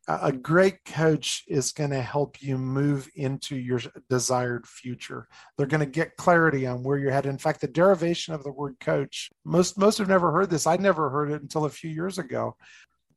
[0.08, 3.80] a great coach is going to help you move into your
[4.10, 5.28] desired future.
[5.56, 7.30] They're going to get clarity on where you're headed.
[7.30, 10.66] In fact the derivation of the word coach most most have never heard this.
[10.66, 12.56] I never heard it until a few years ago.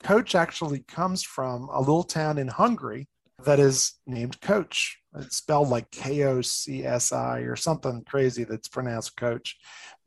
[0.04, 3.08] Coach actually comes from a little town in hungary
[3.44, 9.58] that is named coach it's spelled like k-o-c-s-i or something crazy that's pronounced coach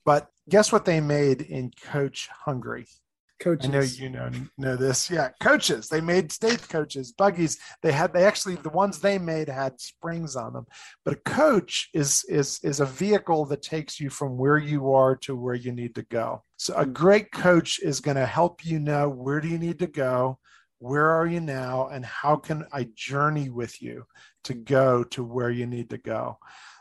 [0.05, 2.87] but guess what they made in coach hungary
[3.39, 3.69] coaches.
[3.69, 5.11] I know you know know this.
[5.11, 5.89] Yeah, coaches.
[5.89, 7.59] They made state coaches, buggies.
[7.83, 10.67] They had they actually the ones they made had springs on them.
[11.05, 15.17] But a coach is is is a vehicle that takes you from where you are
[15.17, 16.43] to where you need to go.
[16.57, 16.93] So a hmm.
[16.93, 20.39] great coach is going to help you know where do you need to go,
[20.79, 24.05] where are you now, and how can I journey with you
[24.45, 26.39] to go to where you need to go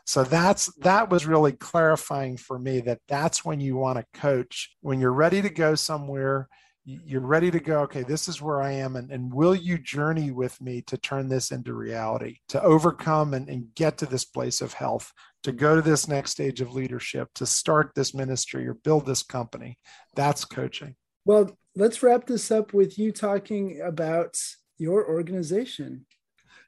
[0.08, 4.74] so that's that was really clarifying for me that that's when you want to coach
[4.80, 6.48] when you're ready to go somewhere
[6.84, 10.30] you're ready to go okay this is where i am and, and will you journey
[10.30, 14.62] with me to turn this into reality to overcome and, and get to this place
[14.62, 18.74] of health to go to this next stage of leadership to start this ministry or
[18.74, 19.78] build this company?
[20.16, 20.96] That's coaching.
[21.26, 24.36] Well let's wrap this up with you talking about
[24.78, 26.06] your organization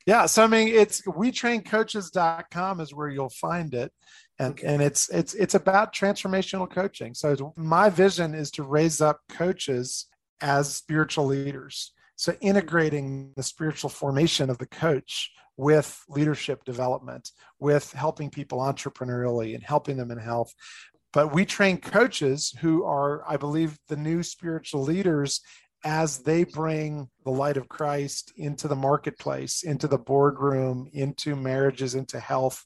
[0.07, 3.93] yeah so i mean it's wetraincoaches.com is where you'll find it.
[4.39, 4.67] And okay.
[4.67, 7.13] and it's it's it's about transformational coaching.
[7.13, 10.07] So my vision is to raise up coaches
[10.41, 11.93] as spiritual leaders.
[12.17, 19.55] So integrating the spiritual formation of the coach with leadership development with helping people entrepreneurially
[19.55, 20.55] and helping them in health.
[21.13, 25.43] But we train coaches who are i believe the new spiritual leaders
[25.85, 31.95] as they bring the light of Christ into the marketplace, into the boardroom, into marriages,
[31.95, 32.65] into health.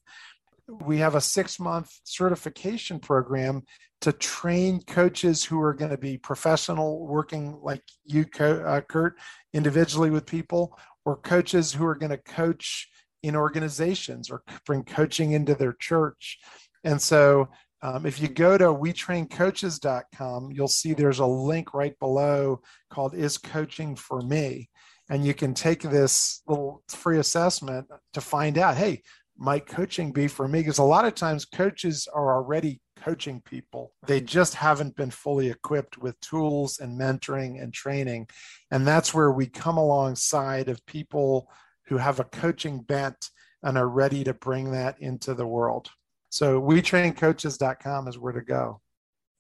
[0.69, 3.63] We have a six month certification program
[4.01, 9.17] to train coaches who are going to be professional, working like you, uh, Kurt,
[9.53, 12.89] individually with people, or coaches who are going to coach
[13.23, 16.39] in organizations or bring coaching into their church.
[16.85, 17.49] And so
[17.85, 23.37] um, if you go to wetraincoaches.com, you'll see there's a link right below called Is
[23.37, 24.71] Coaching for Me?
[25.11, 29.03] And you can take this little free assessment to find out, hey,
[29.37, 30.61] might coaching be for me?
[30.61, 33.93] Because a lot of times coaches are already coaching people.
[34.07, 38.29] They just haven't been fully equipped with tools and mentoring and training.
[38.71, 41.51] And that's where we come alongside of people
[41.89, 43.29] who have a coaching bent
[43.63, 45.91] and are ready to bring that into the world.
[46.35, 48.81] So wetraincoaches.com is where to go.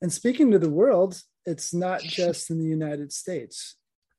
[0.01, 3.75] And speaking to the world, it's not just in the United States.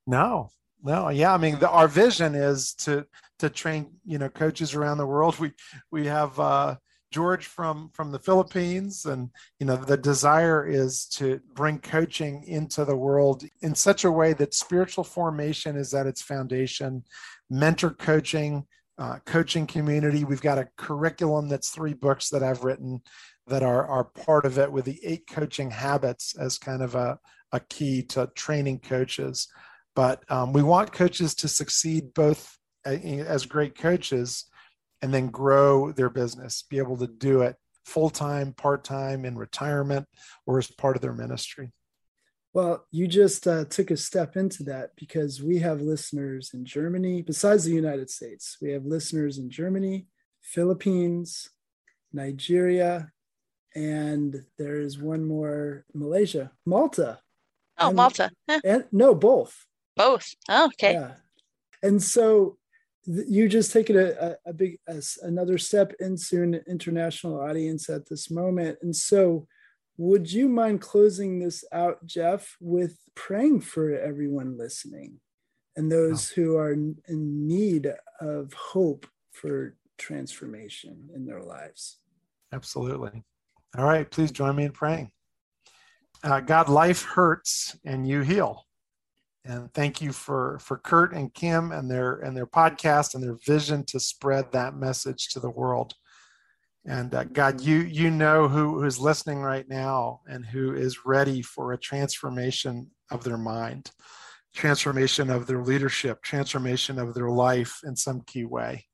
[0.06, 0.50] No,
[0.84, 1.34] no, yeah.
[1.34, 3.06] I mean, the, our vision is to
[3.40, 5.40] to train you know coaches around the world.
[5.40, 5.54] We
[5.90, 6.76] we have uh,
[7.12, 12.84] George from from the Philippines, and you know the desire is to bring coaching into
[12.84, 17.06] the world in such a way that spiritual formation is at its foundation,
[17.50, 18.68] mentor coaching,
[18.98, 20.24] uh, coaching community.
[20.24, 23.02] We've got a curriculum that's three books that I've written
[23.48, 27.20] that are, are part of it with the eight coaching habits as kind of a,
[27.52, 29.48] a key to training coaches.
[29.96, 34.46] But um, we want coaches to succeed both as great coaches
[35.02, 39.38] and then grow their business, be able to do it full time, part time, in
[39.38, 40.08] retirement,
[40.46, 41.72] or as part of their ministry.
[42.56, 47.22] Well, you just uh, took a step into that because we have listeners in Germany,
[47.22, 48.56] besides the United States.
[48.62, 50.08] We have listeners in Germany,
[50.42, 51.50] Philippines,
[52.14, 53.12] Nigeria,
[53.76, 57.20] and there is one more Malaysia, Malta.
[57.78, 58.32] Oh, and, Malta.
[58.64, 59.66] and no, both.
[59.98, 60.34] Both.
[60.48, 60.94] Oh, okay.
[60.94, 61.16] Yeah.
[61.84, 62.56] And so
[63.06, 67.90] th- you just taken a, a, a big a, another step into an international audience
[67.90, 68.78] at this moment.
[68.82, 69.46] And so
[69.98, 75.20] would you mind closing this out, Jeff, with praying for everyone listening
[75.76, 76.36] and those oh.
[76.36, 81.98] who are in need of hope for transformation in their lives?
[82.52, 83.24] Absolutely.
[83.78, 85.12] All right, please join me in praying.
[86.24, 88.66] Uh, God, life hurts and you heal.
[89.44, 93.38] And thank you for for Kurt and Kim and their and their podcast and their
[93.46, 95.94] vision to spread that message to the world.
[96.88, 101.42] And uh, God, you you know who is listening right now and who is ready
[101.42, 103.92] for a transformation of their mind,
[104.54, 108.86] transformation of their leadership, transformation of their life in some key way.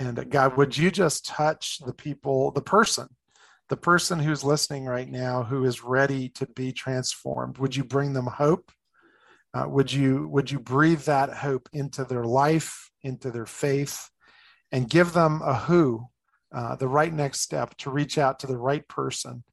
[0.00, 3.06] And uh, God, would you just touch the people, the person,
[3.68, 7.58] the person who's listening right now who is ready to be transformed?
[7.58, 8.72] Would you bring them hope?
[9.54, 14.10] Uh, would you would you breathe that hope into their life, into their faith,
[14.72, 16.08] and give them a who
[16.52, 19.44] uh, the right next step to reach out to the right person,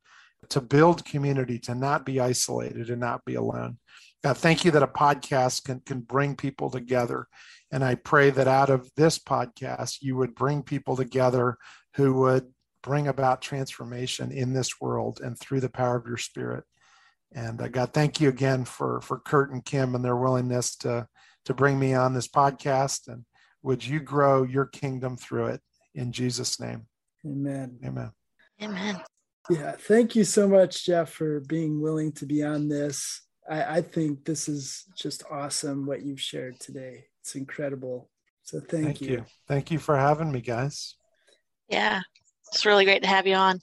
[0.49, 3.77] to build community, to not be isolated and not be alone.
[4.23, 7.27] God, thank you that a podcast can, can bring people together.
[7.71, 11.57] And I pray that out of this podcast, you would bring people together
[11.95, 12.47] who would
[12.81, 16.63] bring about transformation in this world and through the power of your spirit.
[17.33, 21.07] And uh, God, thank you again for, for Kurt and Kim and their willingness to,
[21.45, 23.07] to bring me on this podcast.
[23.07, 23.25] And
[23.61, 25.61] would you grow your kingdom through it
[25.97, 26.85] in Jesus' name?
[27.25, 27.79] Amen.
[27.83, 28.11] Amen.
[28.61, 29.01] Amen.
[29.49, 29.71] Yeah.
[29.77, 33.21] Thank you so much, Jeff, for being willing to be on this.
[33.49, 37.05] I, I think this is just awesome what you've shared today.
[37.21, 38.09] It's incredible.
[38.43, 39.07] So thank, Thank you.
[39.09, 39.25] you.
[39.47, 40.95] Thank you for having me, guys.
[41.67, 42.01] Yeah.
[42.53, 43.59] It's really great to have you on.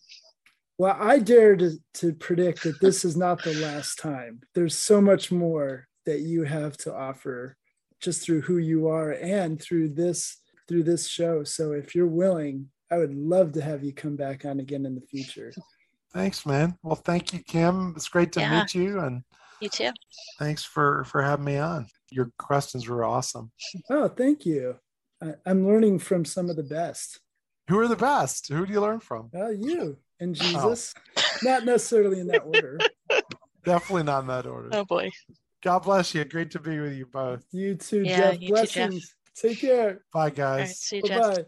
[0.77, 4.41] Well, I dare to, to predict that this is not the last time.
[4.55, 7.57] There's so much more that you have to offer
[8.01, 10.39] just through who you are and through this
[10.69, 11.45] through this show.
[11.45, 14.95] So if you're willing, I would love to have you come back on again in
[14.95, 15.53] the future.
[16.13, 16.77] Thanks, man.
[16.83, 17.95] Well, thank you, Kim.
[17.97, 18.61] It's great to Yeah.
[18.61, 19.23] meet you, and
[19.61, 19.91] You too.
[20.39, 21.87] thanks for for having me on.
[22.11, 23.51] Your questions were awesome.
[23.91, 24.79] Oh, thank you.
[25.21, 27.21] I, I'm learning from some of the best.
[27.69, 28.49] Who are the best?
[28.49, 29.31] Who do you learn from?
[29.33, 30.39] Well, you and oh.
[30.39, 30.95] Jesus,
[31.43, 32.79] not necessarily in that order.
[33.65, 34.69] Definitely not in that order.
[34.73, 35.11] Oh boy.
[35.63, 36.25] God bless you.
[36.27, 37.43] Great to be with you both.
[37.51, 38.43] You too, Yeah, Jeff.
[38.43, 38.93] you too, Jeff.
[39.35, 39.61] Blessings.
[39.61, 40.01] Take care.
[40.13, 40.35] Bye, All right.
[40.35, 40.79] guys.
[40.79, 41.45] See you, Bye bye.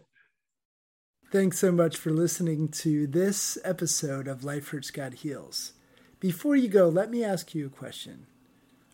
[1.31, 5.73] Thanks so much for listening to this episode of Life Hurts God Heals.
[6.19, 8.27] Before you go, let me ask you a question.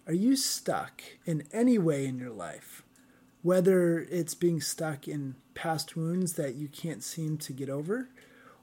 [0.07, 2.83] Are you stuck in any way in your life?
[3.43, 8.09] Whether it's being stuck in past wounds that you can't seem to get over,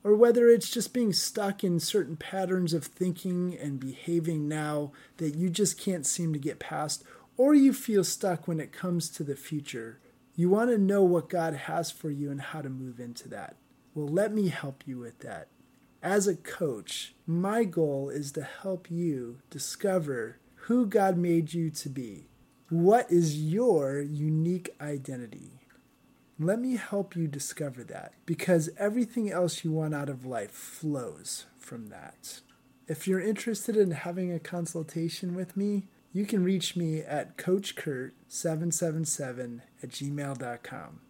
[0.03, 5.37] or whether it's just being stuck in certain patterns of thinking and behaving now that
[5.37, 7.05] you just can't seem to get past,
[7.37, 10.01] or you feel stuck when it comes to the future.
[10.35, 13.57] You want to know what God has for you and how to move into that.
[13.95, 15.49] Well, let me help you with that.
[16.03, 21.89] As a coach, my goal is to help you discover who God made you to
[21.89, 22.29] be.
[22.71, 25.61] What is your unique identity?
[26.39, 31.47] Let me help you discover that because everything else you want out of life flows
[31.59, 32.41] from that.
[32.89, 39.61] If you're interested in having a consultation with me, you can reach me at CoachKurt777
[39.83, 41.01] at gmail.com.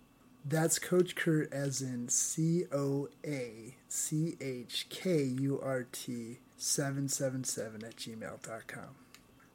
[0.44, 7.84] That's Coach Kurt as in C O A C H K U R T 777
[7.84, 8.94] at gmail.com.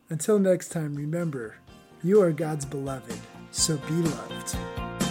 [0.09, 1.55] Until next time, remember,
[2.03, 3.19] you are God's beloved,
[3.51, 5.04] so be loved.